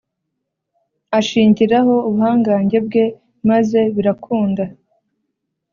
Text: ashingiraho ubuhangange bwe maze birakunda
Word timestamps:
ashingiraho 1.19 1.93
ubuhangange 2.09 2.77
bwe 2.85 3.05
maze 3.49 3.79
birakunda 3.95 4.63